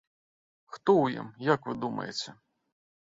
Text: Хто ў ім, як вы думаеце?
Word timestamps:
Хто 0.77 0.95
ў 1.01 1.19
ім, 1.23 1.27
як 1.49 1.67
вы 1.71 1.75
думаеце? 1.83 2.29